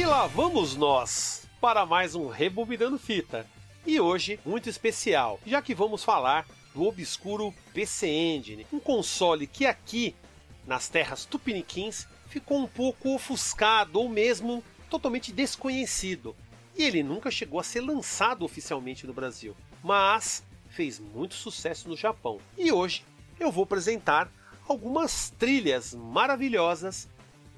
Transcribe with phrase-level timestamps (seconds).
[0.00, 3.46] E lá vamos nós para mais um Rebobinando Fita.
[3.86, 9.66] E hoje, muito especial, já que vamos falar do obscuro PC Engine, um console que
[9.66, 10.16] aqui,
[10.66, 16.34] nas terras tupiniquins, ficou um pouco ofuscado ou mesmo totalmente desconhecido.
[16.74, 19.54] E ele nunca chegou a ser lançado oficialmente no Brasil,
[19.84, 22.40] mas fez muito sucesso no Japão.
[22.56, 23.04] E hoje
[23.38, 24.32] eu vou apresentar
[24.66, 27.06] algumas trilhas maravilhosas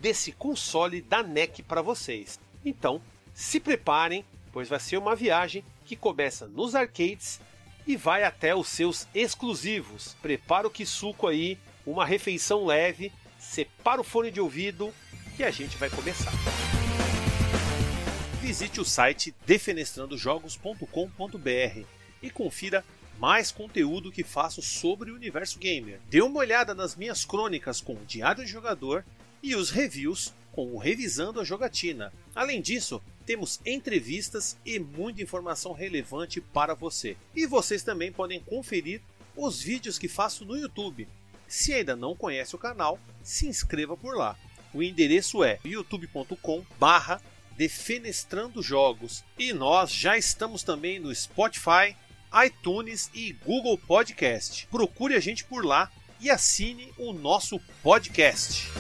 [0.03, 2.39] desse console da NEC para vocês.
[2.65, 3.01] Então,
[3.33, 7.41] se preparem, pois vai ser uma viagem que começa nos arcades
[7.87, 10.17] e vai até os seus exclusivos.
[10.21, 14.93] Prepara o Kisuko aí, uma refeição leve, separa o fone de ouvido
[15.39, 16.33] e a gente vai começar.
[18.41, 21.87] Visite o site defenestrandojogos.com.br
[22.21, 22.85] e confira
[23.21, 26.01] mais conteúdo que faço sobre o universo gamer.
[26.11, 29.05] Dê uma olhada nas minhas crônicas com o Diário de Jogador
[29.43, 32.13] e os reviews com o Revisando a Jogatina.
[32.35, 37.17] Além disso, temos entrevistas e muita informação relevante para você.
[37.35, 39.01] E vocês também podem conferir
[39.37, 41.09] os vídeos que faço no YouTube.
[41.49, 44.37] Se ainda não conhece o canal, se inscreva por lá.
[44.73, 47.21] O endereço é youtube.com barra
[47.57, 49.23] Defenestrando Jogos.
[49.39, 51.97] E nós já estamos também no Spotify,
[52.45, 54.67] iTunes e Google Podcast.
[54.69, 58.71] Procure a gente por lá e assine o nosso podcast.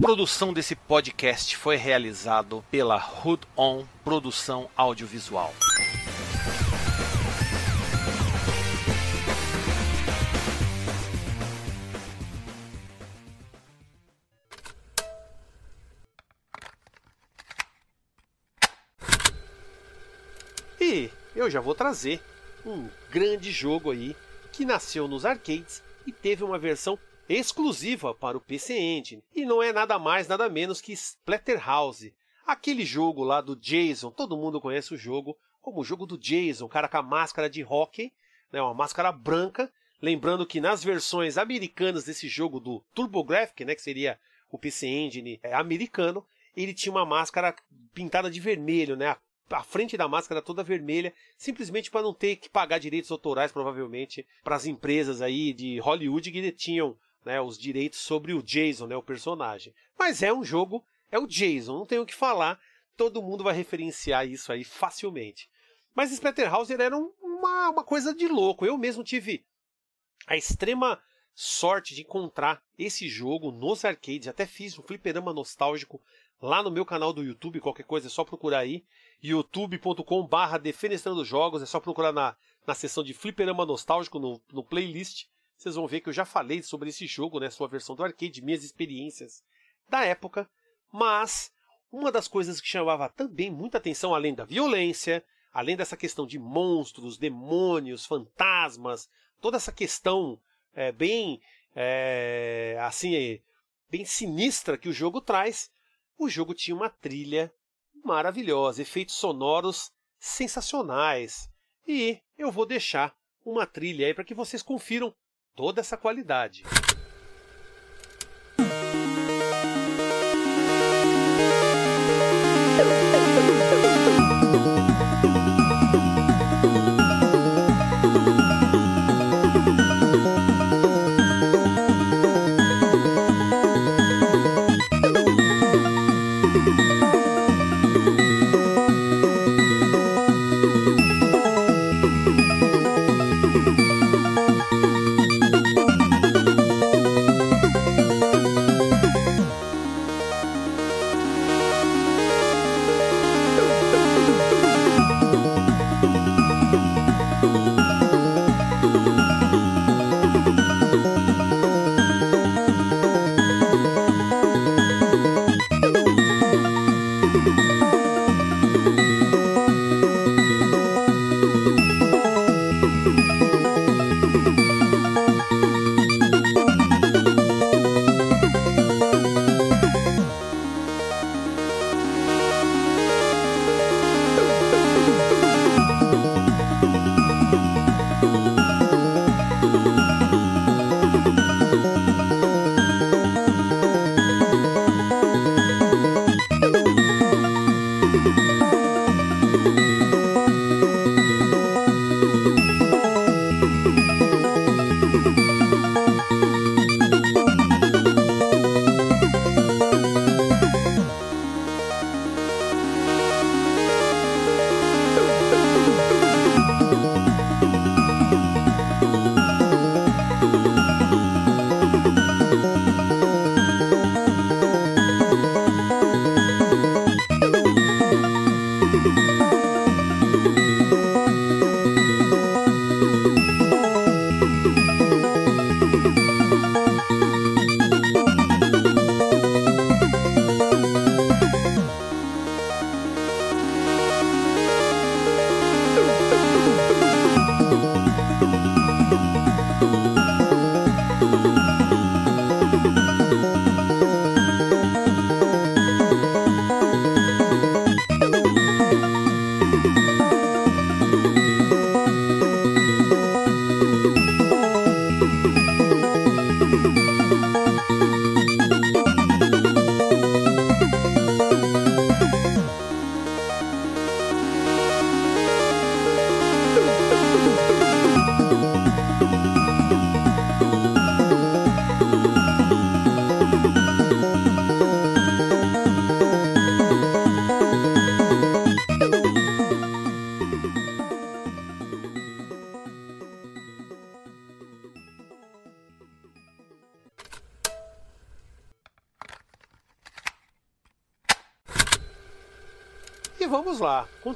[0.00, 5.54] Produção desse podcast foi realizado pela Hood On Produção Audiovisual.
[20.78, 22.22] E eu já vou trazer
[22.64, 24.14] um grande jogo aí
[24.52, 26.98] que nasceu nos arcades e teve uma versão
[27.28, 29.22] exclusiva para o PC Engine.
[29.34, 32.14] E não é nada mais, nada menos que Splatterhouse.
[32.46, 36.68] Aquele jogo lá do Jason, todo mundo conhece o jogo como o jogo do Jason,
[36.68, 38.12] cara com a máscara de hockey,
[38.52, 39.72] né, uma máscara branca.
[40.00, 44.18] Lembrando que nas versões americanas desse jogo do TurboGrafx, né, que seria
[44.50, 46.24] o PC Engine é, americano,
[46.56, 47.54] ele tinha uma máscara
[47.92, 49.16] pintada de vermelho, né?
[49.50, 54.26] a frente da máscara toda vermelha, simplesmente para não ter que pagar direitos autorais, provavelmente,
[54.42, 58.96] para as empresas aí de Hollywood que detinham né, os direitos sobre o Jason, né,
[58.96, 59.74] o personagem.
[59.98, 62.60] Mas é um jogo, é o Jason, não tenho o que falar,
[62.96, 65.50] todo mundo vai referenciar isso aí facilmente.
[65.92, 68.64] Mas Splatterhouse era um, uma, uma coisa de louco.
[68.64, 69.44] Eu mesmo tive
[70.26, 71.02] a extrema
[71.34, 74.28] sorte de encontrar esse jogo nos arcades.
[74.28, 76.00] Até fiz um fliperama nostálgico
[76.40, 77.60] lá no meu canal do YouTube.
[77.60, 78.84] Qualquer coisa é só procurar aí
[79.22, 81.60] youtube.com/barra defenestrando jogos.
[81.62, 85.26] É só procurar na, na seção de fliperama nostálgico no, no playlist.
[85.56, 88.42] Vocês vão ver que eu já falei sobre esse jogo, né, sua versão do arcade,
[88.42, 89.42] minhas experiências
[89.88, 90.48] da época.
[90.92, 91.50] Mas
[91.90, 96.38] uma das coisas que chamava também muita atenção, além da violência, além dessa questão de
[96.38, 99.08] monstros, demônios, fantasmas,
[99.40, 100.38] toda essa questão
[100.74, 101.40] é, bem
[101.74, 103.40] é, assim
[103.88, 105.70] bem sinistra que o jogo traz,
[106.18, 107.52] o jogo tinha uma trilha
[108.04, 111.48] maravilhosa, efeitos sonoros sensacionais.
[111.86, 115.14] E eu vou deixar uma trilha aí para que vocês confiram
[115.56, 116.62] toda essa qualidade.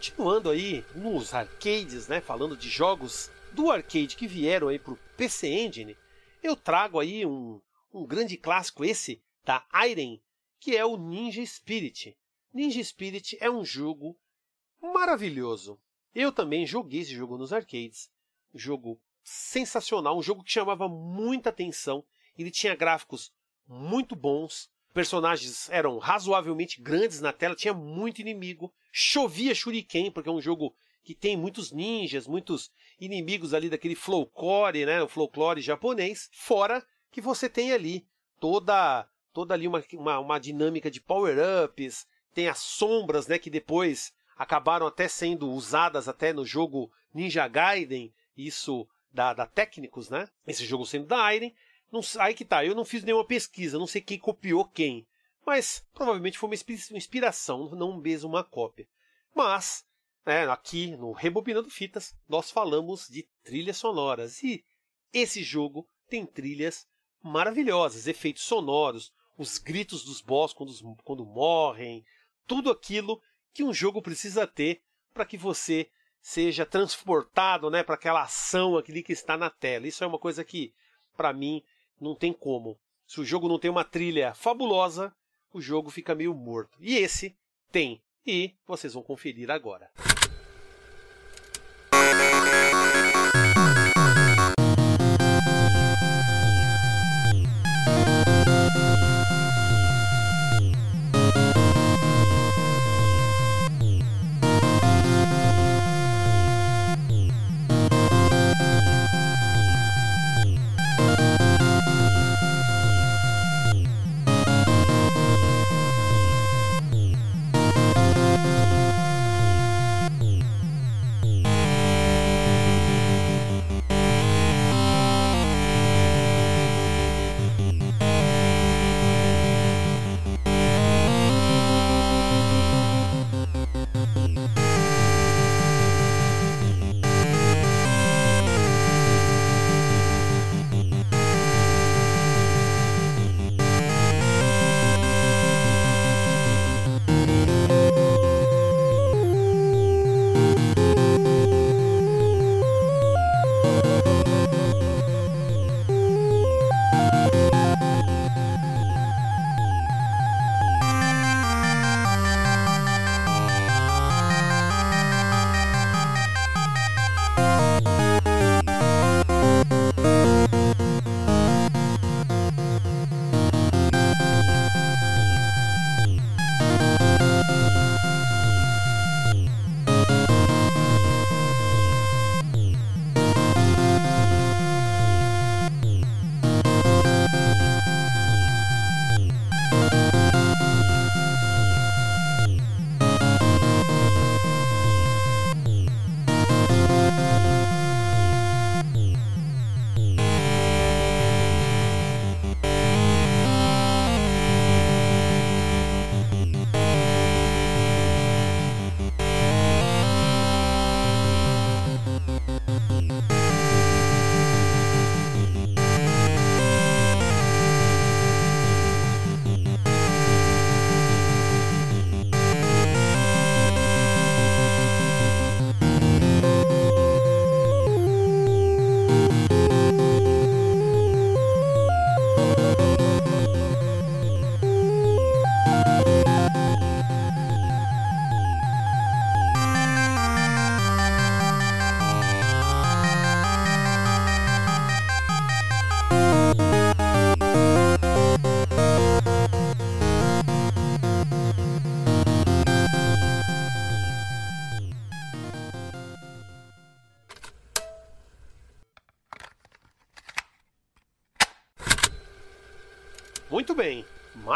[0.01, 4.99] continuando aí nos arcades, né, falando de jogos do arcade que vieram aí para o
[5.15, 5.95] PC Engine,
[6.43, 7.61] eu trago aí um,
[7.93, 10.19] um grande clássico esse da Iron,
[10.59, 12.17] que é o Ninja Spirit.
[12.51, 14.19] Ninja Spirit é um jogo
[14.81, 15.79] maravilhoso.
[16.15, 18.11] Eu também joguei esse jogo nos arcades.
[18.55, 22.03] Um jogo sensacional, um jogo que chamava muita atenção.
[22.39, 23.35] Ele tinha gráficos
[23.69, 30.33] muito bons, personagens eram razoavelmente grandes na tela, tinha muito inimigo, chovia shuriken, porque é
[30.33, 32.71] um jogo que tem muitos ninjas, muitos
[33.01, 38.07] inimigos ali daquele folclore, né, o folclore japonês, fora que você tem ali
[38.39, 44.13] toda toda ali uma, uma, uma dinâmica de power-ups, tem as sombras, né, que depois
[44.37, 50.29] acabaram até sendo usadas até no jogo Ninja Gaiden, isso da, da Técnicos, né?
[50.47, 51.51] Esse jogo sendo da Iron.
[51.93, 55.07] Não, aí que tá, eu não fiz nenhuma pesquisa, não sei quem copiou quem.
[55.51, 58.87] Mas provavelmente foi uma inspiração, não mesmo uma cópia.
[59.35, 59.85] Mas,
[60.25, 64.45] né, aqui no Rebobinando Fitas, nós falamos de trilhas sonoras.
[64.45, 64.65] E
[65.13, 66.87] esse jogo tem trilhas
[67.21, 72.05] maravilhosas, efeitos sonoros, os gritos dos boss quando, quando morrem,
[72.47, 73.21] tudo aquilo
[73.53, 74.81] que um jogo precisa ter
[75.13, 79.89] para que você seja transportado né, para aquela ação aquele que está na tela.
[79.89, 80.73] Isso é uma coisa que,
[81.17, 81.61] para mim,
[82.01, 82.79] não tem como.
[83.05, 85.13] Se o jogo não tem uma trilha fabulosa,
[85.53, 86.79] o jogo fica meio morto.
[86.81, 87.37] E esse
[87.71, 88.03] tem.
[88.27, 89.91] E vocês vão conferir agora.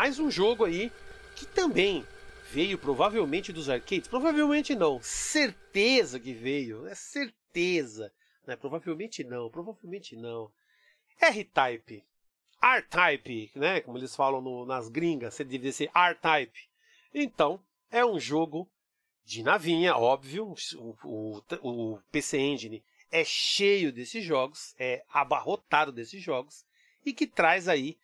[0.04, 0.92] Mais um jogo aí
[1.34, 2.06] que também
[2.52, 4.06] veio provavelmente dos arcades.
[4.06, 8.12] Provavelmente não, certeza que veio, é certeza.
[8.46, 8.54] Né?
[8.54, 10.52] Provavelmente não, provavelmente não.
[11.18, 12.04] R-Type,
[12.62, 13.80] R-Type, né?
[13.80, 16.68] como eles falam no, nas gringas, você deveria ser R-Type.
[17.14, 17.58] Então,
[17.90, 18.70] é um jogo
[19.24, 20.54] de navinha, óbvio.
[20.76, 26.62] O, o, o PC Engine é cheio desses jogos, é abarrotado desses jogos,
[27.06, 27.96] e que traz aí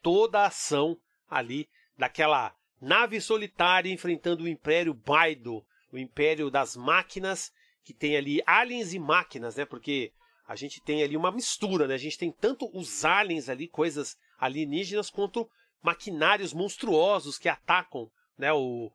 [0.00, 0.96] toda a ação
[1.28, 7.52] ali daquela nave solitária enfrentando o Império Baido o império das máquinas,
[7.84, 9.64] que tem ali aliens e máquinas, né?
[9.64, 10.12] Porque
[10.46, 11.94] a gente tem ali uma mistura, né?
[11.94, 15.48] A gente tem tanto os aliens ali, coisas alienígenas, quanto
[15.82, 18.52] maquinários monstruosos que atacam, né?
[18.52, 18.90] O,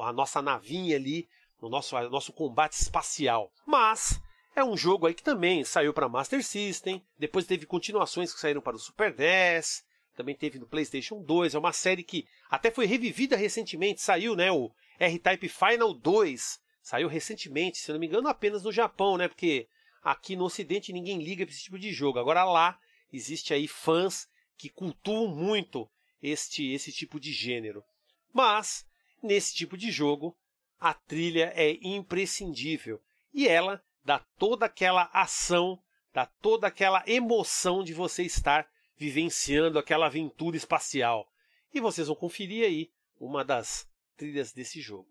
[0.00, 1.28] a nossa navinha ali,
[1.60, 3.52] no nosso, nosso combate espacial.
[3.66, 4.20] Mas
[4.56, 8.62] é um jogo aí que também saiu para Master System, depois teve continuações que saíram
[8.62, 9.84] para o Super NES,
[10.20, 11.54] também teve no PlayStation 2.
[11.54, 17.08] É uma série que até foi revivida recentemente, saiu, né, o R-Type Final 2, saiu
[17.08, 19.66] recentemente, se não me engano, apenas no Japão, né, porque
[20.02, 22.18] aqui no ocidente ninguém liga para esse tipo de jogo.
[22.18, 22.78] Agora lá
[23.10, 25.88] existe aí fãs que cultuam muito
[26.22, 27.82] este esse tipo de gênero.
[28.30, 28.86] Mas
[29.22, 30.36] nesse tipo de jogo
[30.78, 33.00] a trilha é imprescindível
[33.32, 35.78] e ela dá toda aquela ação,
[36.12, 38.68] dá toda aquela emoção de você estar
[39.00, 41.26] vivenciando aquela aventura espacial.
[41.72, 45.08] E vocês vão conferir aí uma das trilhas desse jogo.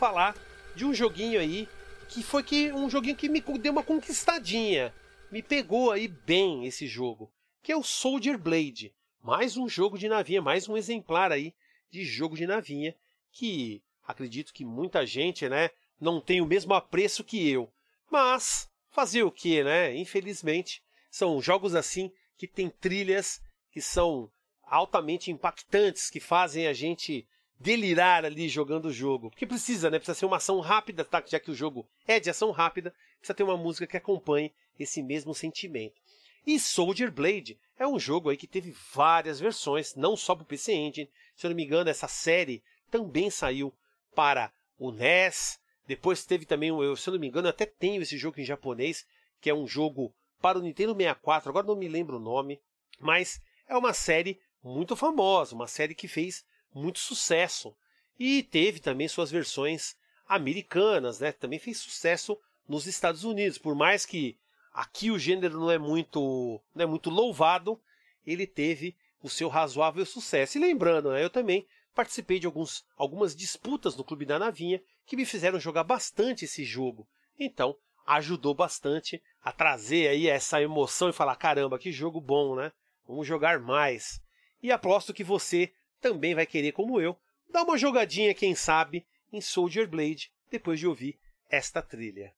[0.00, 0.34] Falar
[0.74, 1.68] de um joguinho aí
[2.08, 4.94] que foi que um joguinho que me deu uma conquistadinha.
[5.30, 7.30] Me pegou aí bem esse jogo,
[7.62, 8.94] que é o Soldier Blade.
[9.22, 11.54] Mais um jogo de navinha, mais um exemplar aí
[11.90, 12.96] de jogo de navinha
[13.30, 15.68] que acredito que muita gente, né,
[16.00, 17.70] não tem o mesmo apreço que eu.
[18.10, 19.94] Mas fazer o que, né?
[19.94, 23.38] Infelizmente, são jogos assim que tem trilhas
[23.70, 27.28] que são altamente impactantes, que fazem a gente
[27.60, 29.30] delirar ali jogando o jogo.
[29.30, 29.98] Porque precisa, né?
[29.98, 31.22] Precisa ser uma ação rápida, tá?
[31.26, 35.02] já que o jogo é de ação rápida, precisa ter uma música que acompanhe esse
[35.02, 36.00] mesmo sentimento.
[36.46, 40.46] E Soldier Blade é um jogo aí que teve várias versões, não só para o
[40.46, 41.10] PC Engine.
[41.36, 43.74] Se eu não me engano, essa série também saiu
[44.14, 45.60] para o NES.
[45.86, 48.44] Depois teve também, eu, se eu não me engano, eu até tenho esse jogo em
[48.44, 49.06] japonês,
[49.38, 51.50] que é um jogo para o Nintendo 64.
[51.50, 52.58] Agora não me lembro o nome,
[52.98, 53.38] mas
[53.68, 57.74] é uma série muito famosa, uma série que fez muito sucesso.
[58.18, 59.96] E teve também suas versões
[60.28, 61.32] americanas, né?
[61.32, 63.58] Também fez sucesso nos Estados Unidos.
[63.58, 64.38] Por mais que
[64.72, 67.80] aqui o gênero não é muito, não é muito louvado,
[68.26, 70.56] ele teve o seu razoável sucesso.
[70.56, 75.16] E lembrando, né, eu também participei de alguns, algumas disputas no Clube da Navinha que
[75.16, 77.06] me fizeram jogar bastante esse jogo.
[77.38, 82.72] Então, ajudou bastante a trazer aí essa emoção e falar: caramba, que jogo bom, né?
[83.06, 84.20] Vamos jogar mais.
[84.62, 87.16] E aposto que você também vai querer, como eu,
[87.48, 92.32] dar uma jogadinha, quem sabe, em Soldier Blade depois de ouvir esta trilha.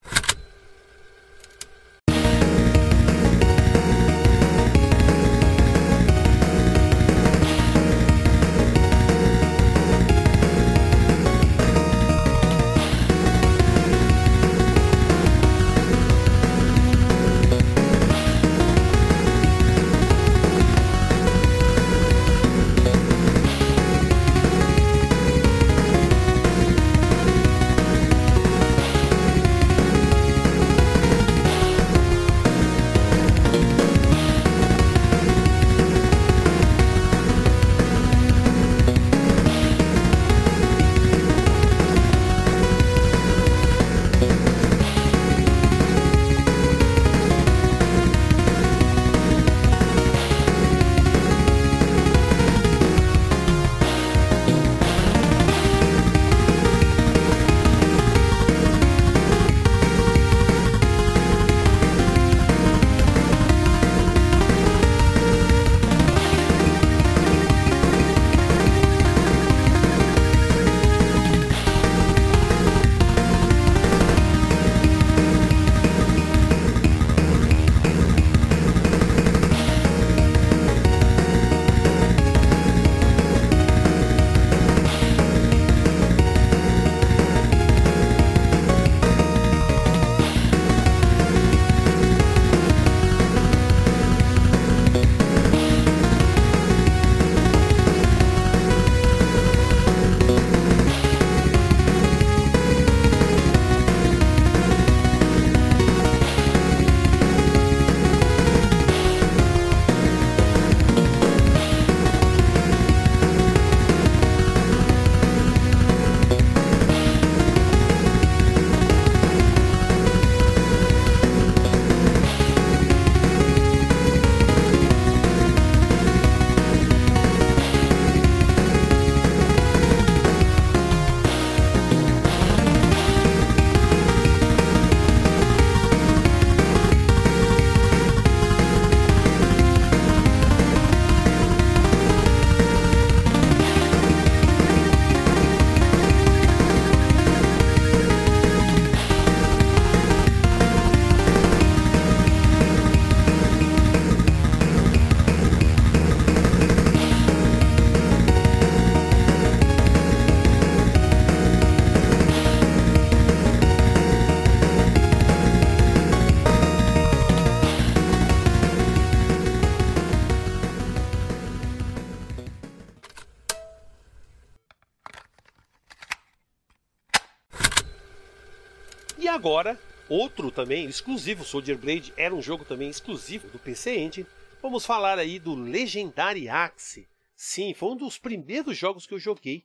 [180.13, 184.27] Outro também exclusivo, Soldier Blade era um jogo também exclusivo do PC Engine.
[184.61, 187.09] Vamos falar aí do Legendary Axe.
[187.35, 189.65] Sim, foi um dos primeiros jogos que eu joguei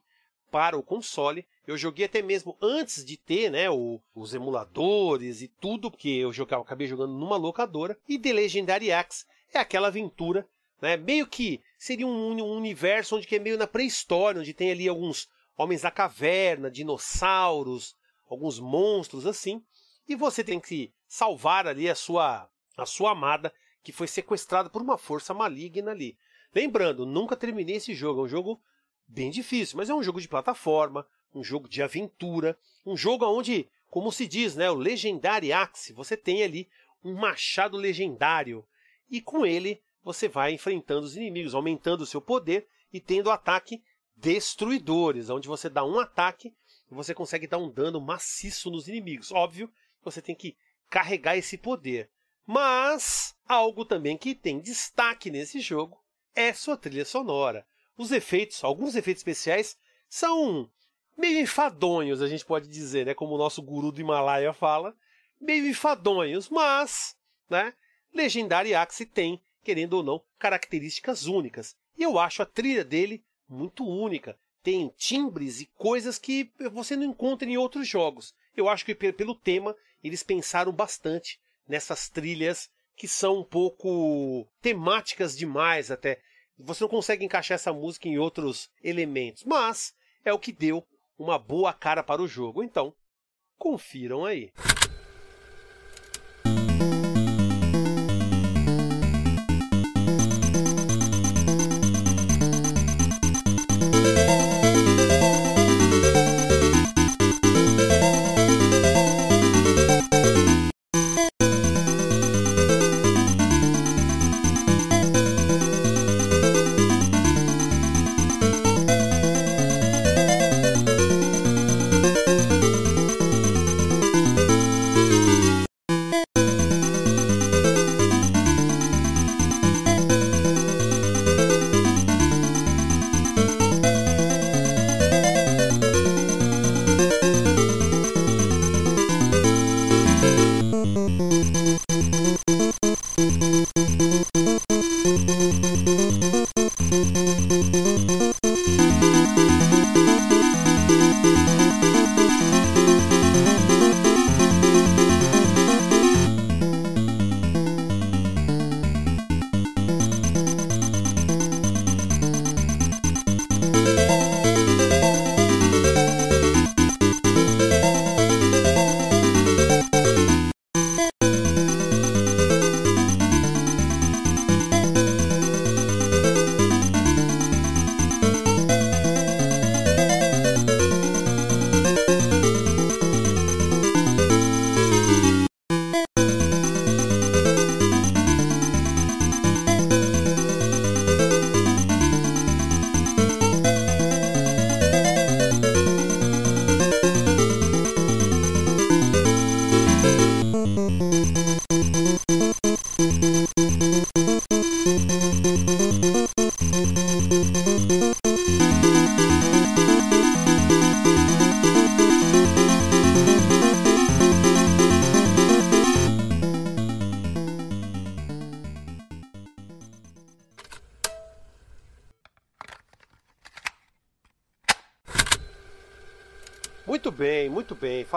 [0.50, 1.46] para o console.
[1.68, 6.32] Eu joguei até mesmo antes de ter né, o, os emuladores e tudo, porque eu
[6.32, 7.98] jogava, acabei jogando numa locadora.
[8.08, 10.48] E The Legendary Axe é aquela aventura,
[10.82, 14.72] né, meio que seria um, um universo onde que é meio na pré-história, onde tem
[14.72, 17.96] ali alguns homens da caverna, dinossauros,
[18.30, 19.62] alguns monstros assim,
[20.08, 23.52] e você tem que salvar ali a sua a sua amada
[23.84, 26.18] que foi sequestrada por uma força maligna ali.
[26.54, 28.62] Lembrando, nunca terminei esse jogo, é um jogo
[29.08, 33.70] bem difícil, mas é um jogo de plataforma, um jogo de aventura, um jogo onde,
[33.90, 36.70] como se diz, né, o Legendary Axe, você tem ali
[37.04, 38.66] um machado legendário
[39.10, 43.84] e com ele você vai enfrentando os inimigos, aumentando o seu poder e tendo ataque
[44.16, 46.54] destruidores, onde você dá um ataque
[46.92, 49.32] e você consegue dar um dano maciço nos inimigos.
[49.32, 49.72] Óbvio,
[50.04, 50.58] você tem que
[50.90, 52.10] carregar esse poder.
[52.46, 56.02] Mas algo também que tem destaque nesse jogo
[56.34, 57.66] é sua trilha sonora.
[57.98, 60.70] Os efeitos, alguns efeitos especiais, são
[61.18, 63.14] meio enfadonhos, a gente pode dizer, né?
[63.14, 64.96] Como o nosso guru do Himalaia fala,
[65.42, 67.18] meio enfadonhos, mas,
[67.50, 67.74] né?
[68.14, 71.76] Legendary Axe tem, querendo ou não, características únicas.
[71.98, 74.38] E eu acho a trilha dele muito única.
[74.62, 78.34] Tem timbres e coisas que você não encontra em outros jogos.
[78.56, 79.76] Eu acho que pelo tema
[80.08, 86.20] eles pensaram bastante nessas trilhas que são um pouco temáticas demais até.
[86.58, 89.94] Você não consegue encaixar essa música em outros elementos, mas
[90.26, 90.86] é o que deu
[91.18, 92.64] uma boa cara para o jogo.
[92.64, 92.94] Então,
[93.58, 94.52] confiram aí.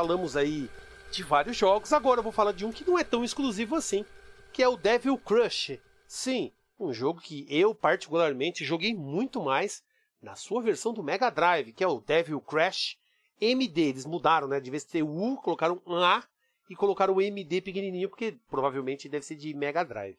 [0.00, 0.70] Falamos aí
[1.12, 1.92] de vários jogos.
[1.92, 4.02] Agora eu vou falar de um que não é tão exclusivo assim,
[4.50, 5.78] que é o Devil Crush.
[6.08, 9.84] Sim, um jogo que eu particularmente joguei muito mais
[10.22, 12.96] na sua versão do Mega Drive, que é o Devil Crash
[13.38, 13.90] MD.
[13.90, 14.58] Eles mudaram, né?
[14.58, 16.24] De vez ter U, colocaram um A
[16.70, 20.16] e colocaram o MD pequenininho, porque provavelmente deve ser de Mega Drive.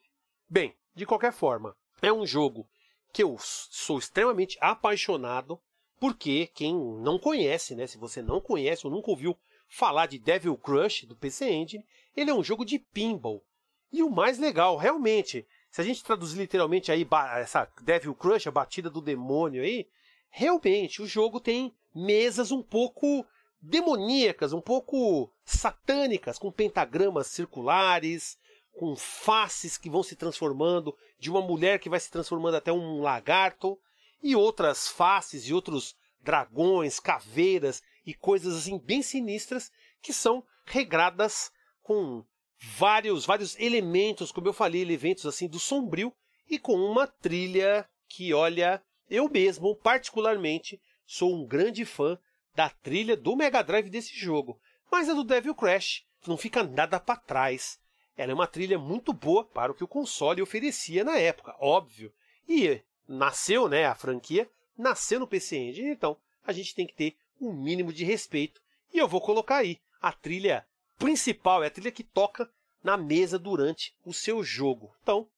[0.48, 2.68] Bem, de qualquer forma, é um jogo
[3.12, 5.60] que eu sou extremamente apaixonado.
[5.98, 7.86] Porque quem não conhece, né?
[7.86, 9.36] Se você não conhece ou nunca ouviu
[9.72, 13.42] falar de Devil Crush do PC Engine, ele é um jogo de pinball.
[13.90, 17.08] E o mais legal, realmente, se a gente traduzir literalmente aí
[17.38, 19.88] essa Devil Crush, a batida do demônio aí,
[20.28, 23.26] realmente o jogo tem mesas um pouco
[23.62, 28.36] demoníacas, um pouco satânicas, com pentagramas circulares,
[28.74, 33.00] com faces que vão se transformando, de uma mulher que vai se transformando até um
[33.00, 33.78] lagarto
[34.22, 41.52] e outras faces e outros dragões, caveiras e coisas assim bem sinistras que são regradas
[41.82, 42.24] com
[42.58, 46.12] vários vários elementos, como eu falei, elementos assim do sombrio
[46.48, 52.18] e com uma trilha que, olha, eu mesmo particularmente sou um grande fã
[52.54, 54.60] da trilha do Mega Drive desse jogo,
[54.90, 57.80] mas a do Devil Crash não fica nada para trás.
[58.16, 62.12] Ela é uma trilha muito boa para o que o console oferecia na época, óbvio.
[62.48, 67.16] E nasceu, né, a franquia nasceu no PC Engine, então a gente tem que ter
[67.42, 68.60] um mínimo de respeito.
[68.92, 70.66] E eu vou colocar aí a trilha
[70.98, 72.48] principal, é a trilha que toca
[72.82, 74.94] na mesa durante o seu jogo.
[75.02, 75.28] Então,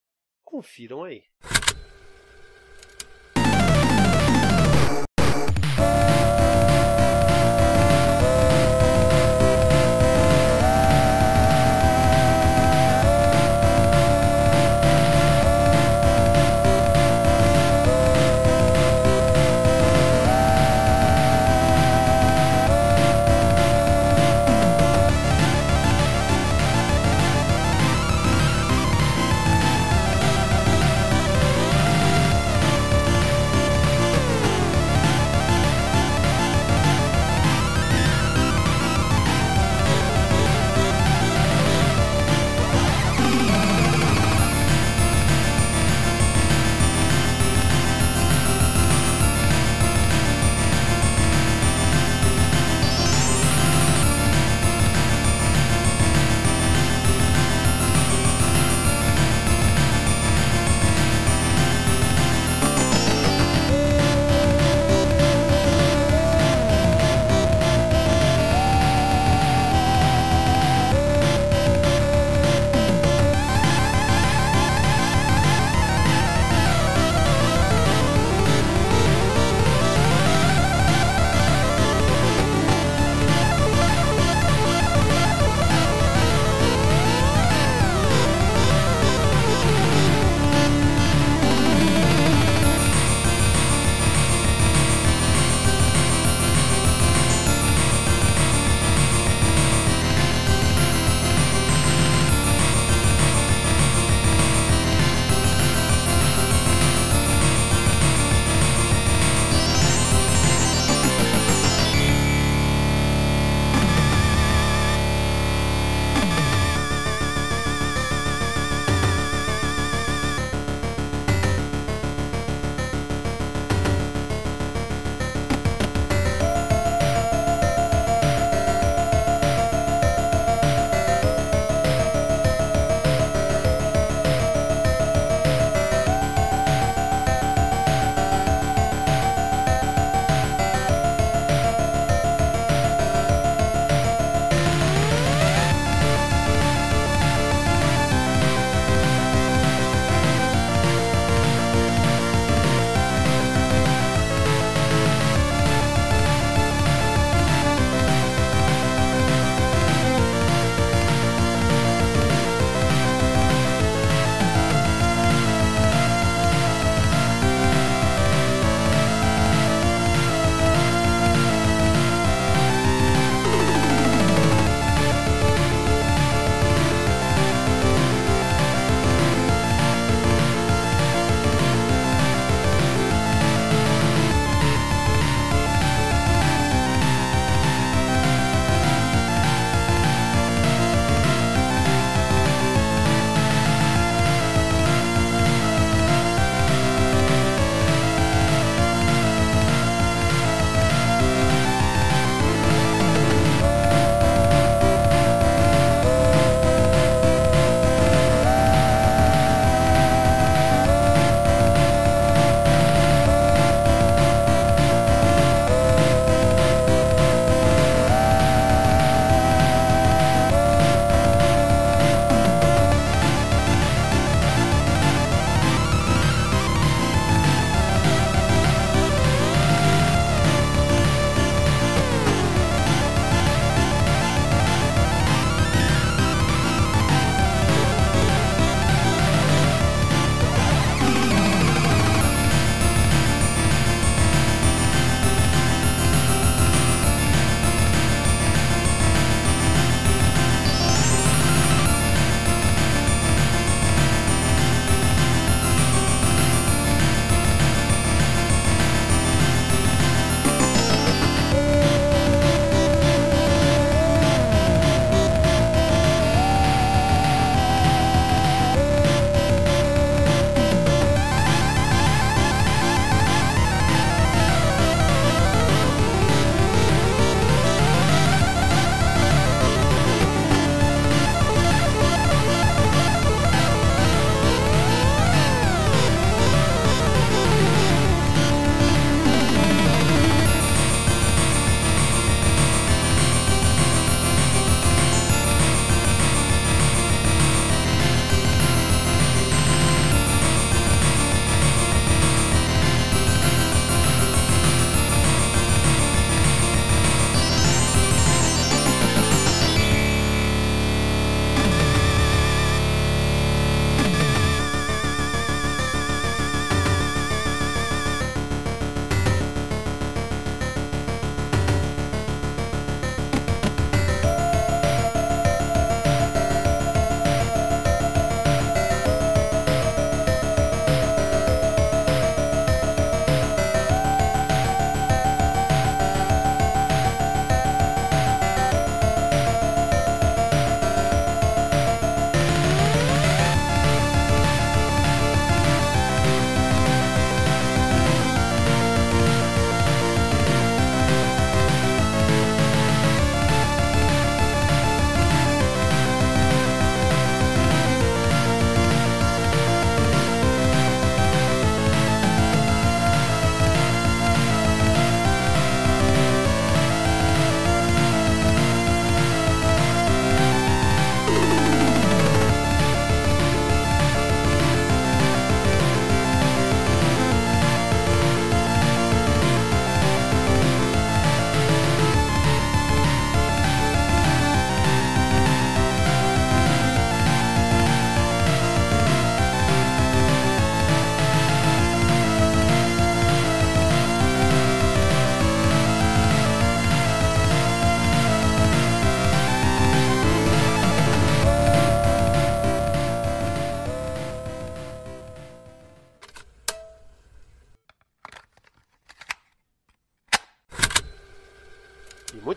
[0.43, 1.23] confiram aí.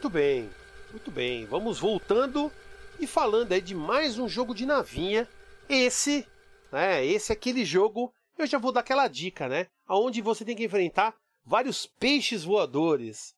[0.09, 0.51] Muito bem,
[0.91, 1.45] muito bem.
[1.45, 2.51] Vamos voltando
[2.99, 5.29] e falando aí de mais um jogo de navinha.
[5.69, 6.27] Esse,
[6.73, 7.05] né?
[7.05, 8.11] Esse é aquele jogo.
[8.39, 9.67] Eu já vou dar aquela dica, né?
[9.87, 13.37] Aonde você tem que enfrentar vários peixes voadores.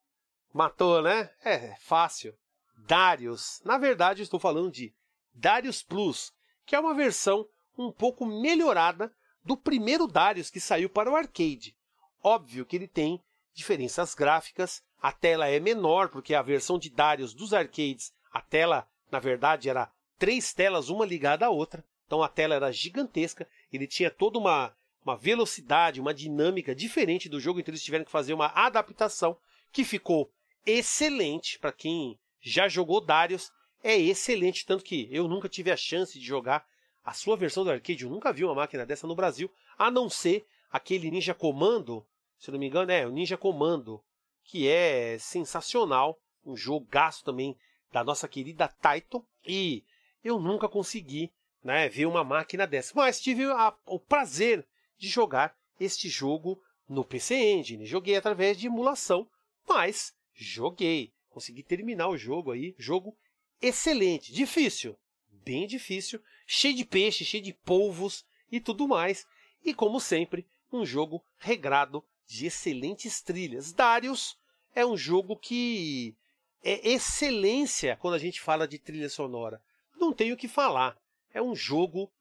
[0.53, 1.29] Matou, né?
[1.43, 2.33] É fácil.
[2.77, 3.61] Darius.
[3.65, 4.93] Na verdade, estou falando de
[5.33, 6.31] Darius Plus,
[6.65, 7.45] que é uma versão
[7.77, 11.75] um pouco melhorada do primeiro Darius que saiu para o arcade.
[12.23, 13.21] Óbvio que ele tem
[13.53, 18.87] diferenças gráficas, a tela é menor, porque a versão de Darius dos arcades, a tela,
[19.11, 23.87] na verdade, era três telas, uma ligada à outra, então a tela era gigantesca, ele
[23.87, 28.33] tinha toda uma, uma velocidade, uma dinâmica diferente do jogo, então eles tiveram que fazer
[28.33, 29.35] uma adaptação
[29.71, 30.31] que ficou
[30.65, 33.51] excelente para quem já jogou Darius,
[33.83, 36.63] é excelente, tanto que eu nunca tive a chance de jogar
[37.03, 40.07] a sua versão do arcade, eu nunca vi uma máquina dessa no Brasil, a não
[40.07, 42.05] ser aquele Ninja Comando,
[42.37, 44.03] se não me engano, é o Ninja Comando,
[44.43, 47.57] que é sensacional, um jogo gasto também
[47.91, 49.83] da nossa querida Taito, e
[50.23, 51.31] eu nunca consegui
[51.63, 54.65] né, ver uma máquina dessa, mas tive a, o prazer
[54.97, 57.85] de jogar este jogo no PC Engine.
[57.85, 59.29] Joguei através de emulação,
[59.67, 63.17] mas joguei, consegui terminar o jogo aí, jogo
[63.61, 64.97] excelente, difícil,
[65.29, 69.25] bem difícil, cheio de peixe, cheio de polvos e tudo mais.
[69.63, 73.71] E como sempre, um jogo regrado de excelentes trilhas.
[73.73, 74.37] Darius
[74.73, 76.15] é um jogo que
[76.63, 79.61] é excelência quando a gente fala de trilha sonora.
[79.95, 80.97] Não tenho o que falar.
[81.33, 82.11] É um jogo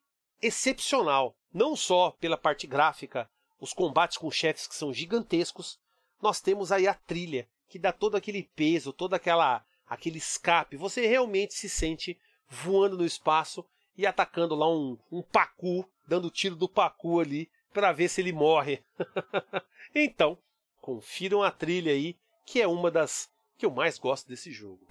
[0.40, 5.78] excepcional, não só pela parte gráfica, os combates com chefes que são gigantescos,
[6.20, 10.76] nós temos aí a trilha que dá todo aquele peso, todo aquela aquele escape.
[10.76, 13.64] Você realmente se sente voando no espaço
[13.96, 18.32] e atacando lá um, um pacu, dando tiro do pacu ali para ver se ele
[18.32, 18.82] morre.
[19.94, 20.38] então,
[20.80, 24.86] confiram a trilha aí, que é uma das que eu mais gosto desse jogo.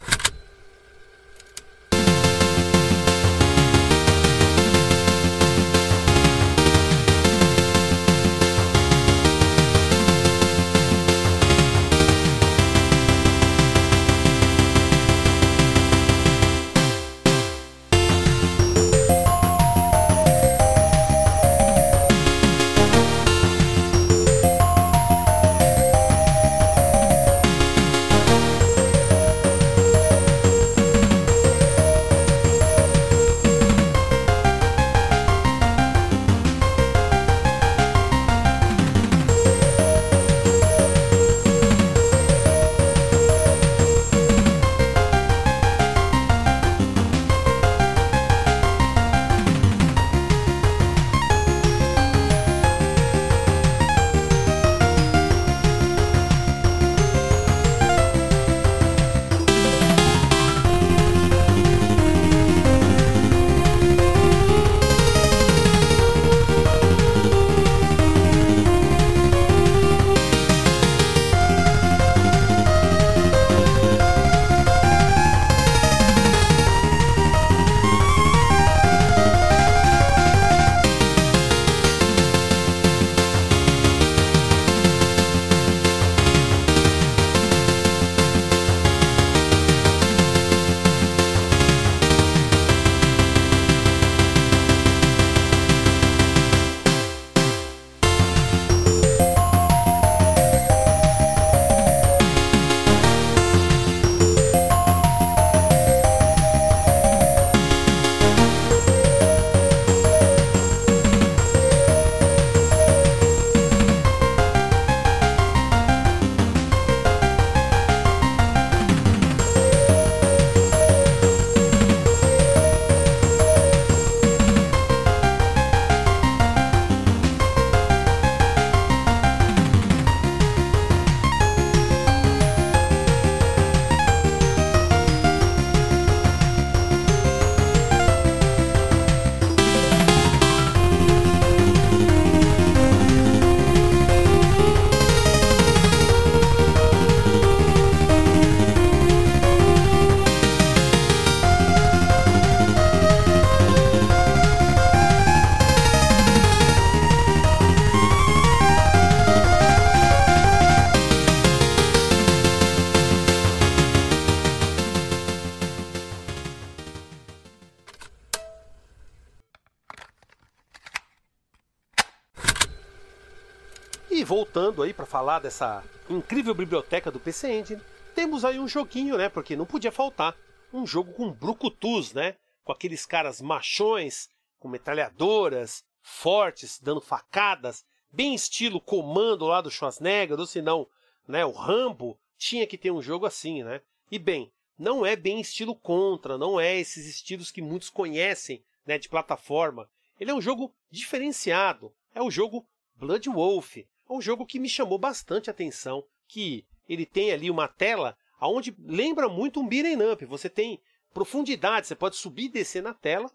[175.09, 177.81] Falar dessa incrível biblioteca do PC Engine,
[178.13, 179.27] temos aí um joguinho, né?
[179.27, 180.37] Porque não podia faltar
[180.71, 182.35] um jogo com brucutus, né?
[182.63, 184.29] Com aqueles caras machões,
[184.59, 190.87] com metralhadoras, fortes, dando facadas, bem estilo comando lá do Schwarzenegger, ou se não,
[191.27, 193.81] né, o Rambo, tinha que ter um jogo assim, né?
[194.11, 198.99] E bem, não é bem estilo contra, não é esses estilos que muitos conhecem, né,
[198.99, 199.89] de plataforma.
[200.19, 202.63] Ele é um jogo diferenciado, é o jogo
[202.95, 203.77] Blood Wolf.
[204.09, 208.75] É um jogo que me chamou bastante atenção, que ele tem ali uma tela onde
[208.79, 210.25] lembra muito um beat'em up.
[210.25, 210.81] Você tem
[211.13, 213.31] profundidade, você pode subir e descer na tela,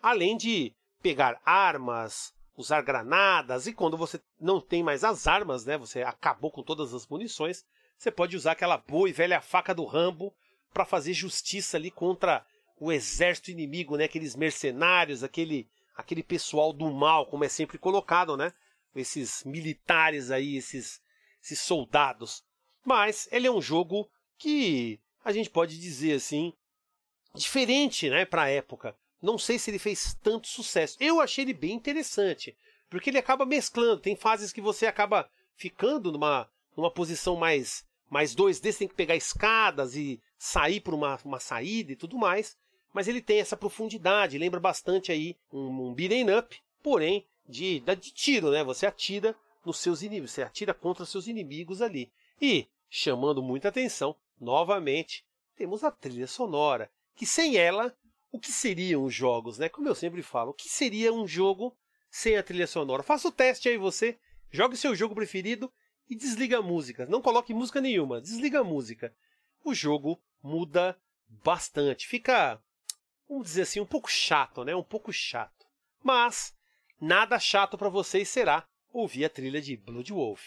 [0.00, 5.76] além de pegar armas, usar granadas, e quando você não tem mais as armas, né,
[5.76, 7.64] você acabou com todas as munições,
[7.98, 10.32] você pode usar aquela boa e velha faca do Rambo
[10.72, 12.44] para fazer justiça ali contra
[12.78, 18.34] o exército inimigo, né, aqueles mercenários, aquele aquele pessoal do mal, como é sempre colocado,
[18.36, 18.52] né?
[18.94, 21.00] Esses militares aí, esses,
[21.42, 22.44] esses soldados.
[22.84, 26.52] Mas ele é um jogo que a gente pode dizer assim,
[27.34, 28.96] diferente, né, para a época.
[29.20, 30.96] Não sei se ele fez tanto sucesso.
[31.00, 32.56] Eu achei ele bem interessante,
[32.90, 34.00] porque ele acaba mesclando.
[34.00, 38.94] Tem fases que você acaba ficando numa, numa posição mais mais 2D, você tem que
[38.94, 42.58] pegar escadas e sair por uma, uma saída e tudo mais.
[42.92, 48.12] Mas ele tem essa profundidade, lembra bastante aí um, um beat'em up, porém de, de
[48.12, 48.62] tiro, né?
[48.64, 52.12] Você atira nos seus inimigos, você atira contra seus inimigos ali.
[52.40, 55.24] E, chamando muita atenção, novamente,
[55.54, 57.96] temos a trilha sonora, que sem ela
[58.32, 59.68] o que seriam os jogos, né?
[59.68, 61.76] Como eu sempre falo, o que seria um jogo
[62.10, 63.02] sem a trilha sonora?
[63.02, 64.18] Faça o teste aí você,
[64.50, 65.70] jogue seu jogo preferido
[66.08, 67.06] e desliga a música.
[67.06, 69.14] Não coloque música nenhuma, desliga a música.
[69.62, 72.60] O jogo muda bastante, fica,
[73.28, 74.74] vamos dizer assim, um pouco chato, né?
[74.74, 75.66] Um pouco chato.
[76.02, 76.54] Mas
[77.02, 80.40] nada chato para vocês será ouvir a trilha de Blood Wolf.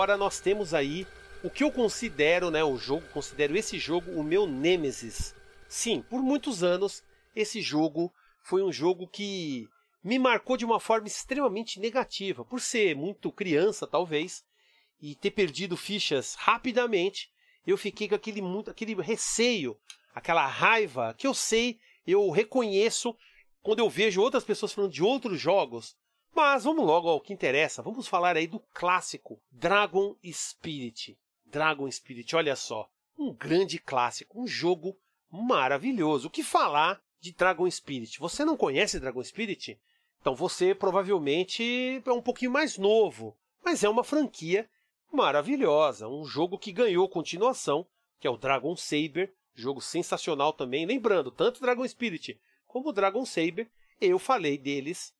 [0.00, 1.06] Agora nós temos aí
[1.44, 5.34] o que eu considero, né, o jogo, considero esse jogo o meu Nemesis.
[5.68, 7.04] Sim, por muitos anos
[7.36, 8.10] esse jogo
[8.42, 9.68] foi um jogo que
[10.02, 14.42] me marcou de uma forma extremamente negativa, por ser muito criança, talvez,
[15.02, 17.30] e ter perdido fichas rapidamente.
[17.66, 19.76] Eu fiquei com aquele, muito, aquele receio,
[20.14, 23.14] aquela raiva que eu sei, eu reconheço
[23.60, 25.94] quando eu vejo outras pessoas falando de outros jogos
[26.34, 27.82] mas vamos logo ao que interessa.
[27.82, 31.18] Vamos falar aí do clássico Dragon Spirit.
[31.46, 34.96] Dragon Spirit, olha só, um grande clássico, um jogo
[35.30, 36.28] maravilhoso.
[36.28, 38.18] O que falar de Dragon Spirit?
[38.18, 39.78] Você não conhece Dragon Spirit?
[40.20, 44.68] Então você provavelmente é um pouquinho mais novo, mas é uma franquia
[45.12, 47.86] maravilhosa, um jogo que ganhou continuação,
[48.18, 50.86] que é o Dragon Saber, jogo sensacional também.
[50.86, 53.70] Lembrando, tanto Dragon Spirit como Dragon Saber,
[54.00, 55.12] eu falei deles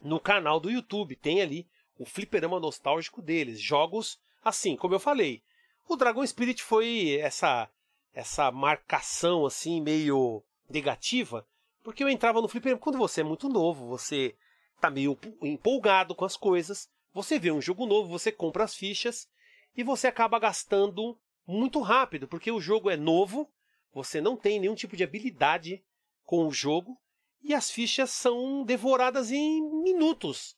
[0.00, 1.16] no canal do YouTube.
[1.16, 1.66] Tem ali
[1.98, 5.42] o fliperama nostálgico deles, jogos assim, como eu falei.
[5.88, 7.68] O Dragon Spirit foi essa
[8.12, 11.46] essa marcação assim meio negativa,
[11.82, 14.34] porque eu entrava no fliperama quando você é muito novo, você
[14.80, 19.28] tá meio empolgado com as coisas, você vê um jogo novo, você compra as fichas
[19.76, 23.48] e você acaba gastando muito rápido, porque o jogo é novo,
[23.92, 25.82] você não tem nenhum tipo de habilidade
[26.24, 26.96] com o jogo
[27.42, 30.56] e as fichas são devoradas em minutos,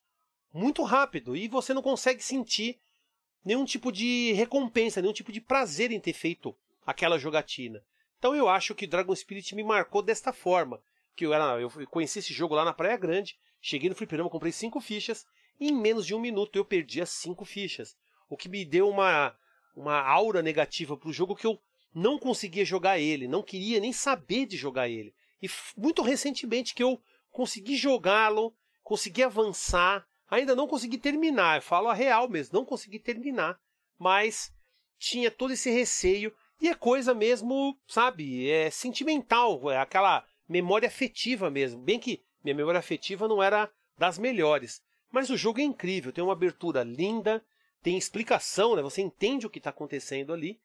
[0.53, 2.79] muito rápido, e você não consegue sentir
[3.43, 6.55] nenhum tipo de recompensa, nenhum tipo de prazer em ter feito
[6.85, 7.83] aquela jogatina.
[8.19, 10.81] Então eu acho que Dragon Spirit me marcou desta forma,
[11.15, 14.51] que eu era, eu conheci esse jogo lá na Praia Grande, cheguei no fliperama, comprei
[14.51, 15.25] cinco fichas
[15.59, 17.97] e em menos de um minuto eu perdi as cinco fichas,
[18.29, 19.35] o que me deu uma
[19.75, 21.59] uma aura negativa para o jogo que eu
[21.93, 25.13] não conseguia jogar ele, não queria nem saber de jogar ele.
[25.43, 26.97] E muito recentemente que eu
[27.29, 32.97] consegui jogá-lo, consegui avançar, ainda não consegui terminar, eu falo a real mesmo, não consegui
[32.97, 33.59] terminar,
[33.99, 34.53] mas
[34.97, 41.49] tinha todo esse receio e é coisa mesmo, sabe, é sentimental, é aquela memória afetiva
[41.49, 44.81] mesmo, bem que minha memória afetiva não era das melhores,
[45.11, 47.45] mas o jogo é incrível, tem uma abertura linda,
[47.81, 48.81] tem explicação, né?
[48.81, 50.57] Você entende o que está acontecendo ali.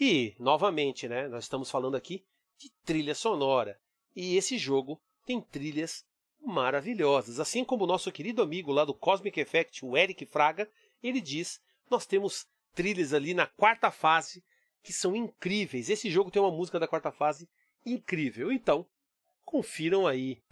[0.00, 1.28] E, novamente, né?
[1.28, 2.24] Nós estamos falando aqui
[2.58, 3.78] de trilha sonora.
[4.14, 6.04] E esse jogo tem trilhas
[6.40, 7.38] maravilhosas.
[7.38, 10.68] Assim como o nosso querido amigo lá do Cosmic Effect, o Eric Fraga,
[11.02, 11.60] ele diz:
[11.90, 14.44] nós temos trilhas ali na quarta fase
[14.82, 15.88] que são incríveis.
[15.88, 17.48] Esse jogo tem uma música da quarta fase
[17.86, 18.50] incrível.
[18.50, 18.86] Então,
[19.44, 20.42] confiram aí.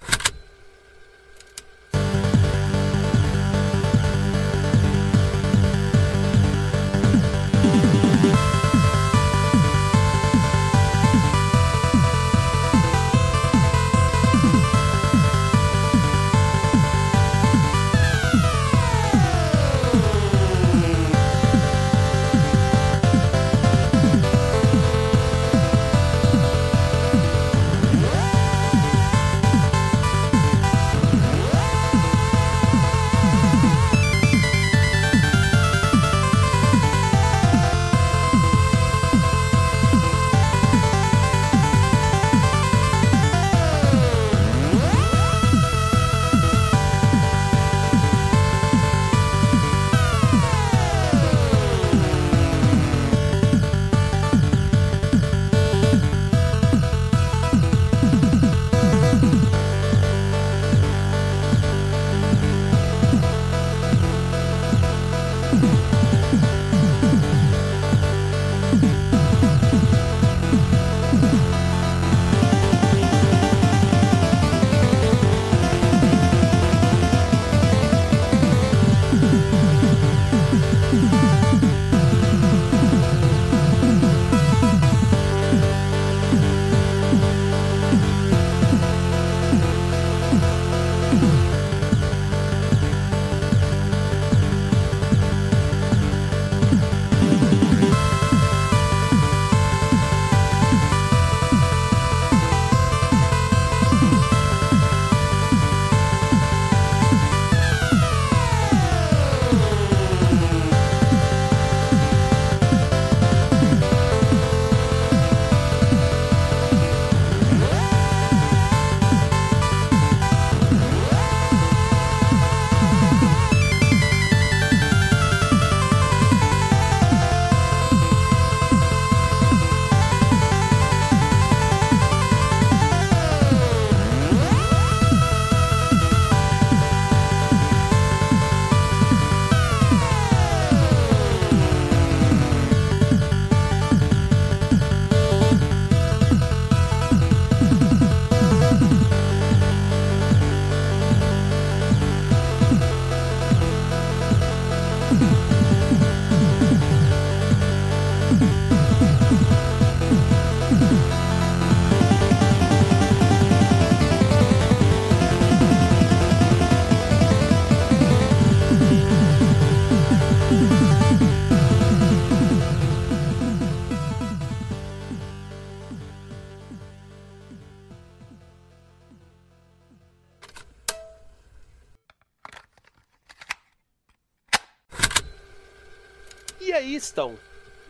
[187.20, 187.38] Estão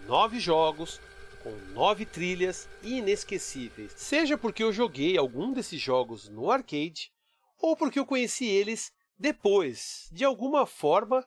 [0.08, 1.00] nove jogos
[1.40, 7.12] com nove trilhas inesquecíveis, seja porque eu joguei algum desses jogos no arcade
[7.56, 10.08] ou porque eu conheci eles depois.
[10.10, 11.24] De alguma forma,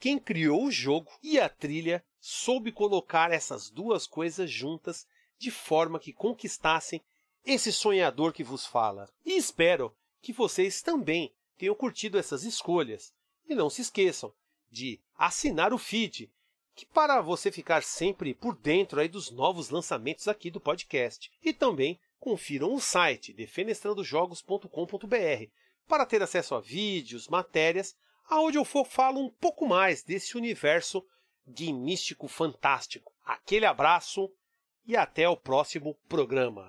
[0.00, 5.06] quem criou o jogo e a trilha soube colocar essas duas coisas juntas
[5.38, 7.00] de forma que conquistassem
[7.44, 9.08] esse sonhador que vos fala.
[9.24, 13.14] E espero que vocês também tenham curtido essas escolhas.
[13.48, 14.32] E não se esqueçam
[14.70, 16.28] de assinar o feed,
[16.74, 21.30] que para você ficar sempre por dentro aí dos novos lançamentos aqui do podcast.
[21.42, 25.50] E também confiram o site defenestrandojogos.com.br
[25.86, 27.94] para ter acesso a vídeos, matérias,
[28.28, 31.04] aonde eu for falo um pouco mais desse universo
[31.46, 33.12] místico fantástico.
[33.24, 34.30] Aquele abraço
[34.86, 36.66] e até o próximo programa.